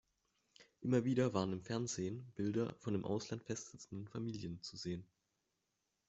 Immer 0.81 1.03
wieder 1.05 1.35
waren 1.35 1.53
im 1.53 1.61
Fernsehen 1.61 2.31
Bilder 2.33 2.73
von 2.79 2.95
im 2.95 3.05
Ausland 3.05 3.43
festsitzenden 3.43 4.07
Familien 4.07 4.59
zu 4.63 4.75
sehen. 4.75 5.07